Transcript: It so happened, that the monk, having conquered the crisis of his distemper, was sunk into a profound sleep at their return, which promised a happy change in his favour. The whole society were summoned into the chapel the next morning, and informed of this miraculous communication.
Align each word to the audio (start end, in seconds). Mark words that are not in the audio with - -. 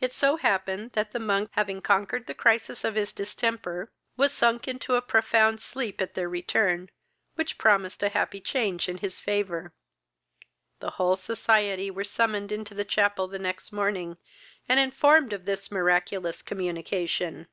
It 0.00 0.12
so 0.12 0.36
happened, 0.38 0.92
that 0.92 1.12
the 1.12 1.18
monk, 1.18 1.50
having 1.52 1.82
conquered 1.82 2.26
the 2.26 2.32
crisis 2.32 2.84
of 2.84 2.94
his 2.94 3.12
distemper, 3.12 3.92
was 4.16 4.32
sunk 4.32 4.66
into 4.66 4.94
a 4.94 5.02
profound 5.02 5.60
sleep 5.60 6.00
at 6.00 6.14
their 6.14 6.26
return, 6.26 6.88
which 7.34 7.58
promised 7.58 8.02
a 8.02 8.08
happy 8.08 8.40
change 8.40 8.88
in 8.88 8.96
his 8.96 9.20
favour. 9.20 9.74
The 10.80 10.92
whole 10.92 11.16
society 11.16 11.90
were 11.90 12.02
summoned 12.02 12.50
into 12.50 12.72
the 12.72 12.86
chapel 12.86 13.28
the 13.28 13.38
next 13.38 13.72
morning, 13.72 14.16
and 14.70 14.80
informed 14.80 15.34
of 15.34 15.44
this 15.44 15.70
miraculous 15.70 16.40
communication. 16.40 17.46